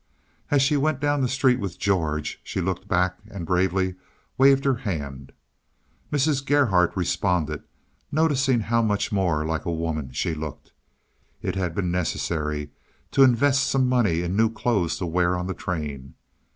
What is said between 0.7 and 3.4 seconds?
went down the street with George she looked back